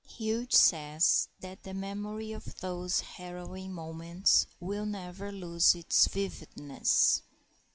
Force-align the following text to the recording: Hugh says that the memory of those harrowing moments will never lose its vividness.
Hugh 0.07 0.47
says 0.49 1.27
that 1.41 1.61
the 1.61 1.75
memory 1.75 2.31
of 2.31 2.59
those 2.59 3.01
harrowing 3.01 3.71
moments 3.73 4.47
will 4.59 4.87
never 4.87 5.31
lose 5.31 5.75
its 5.75 6.07
vividness. 6.07 7.21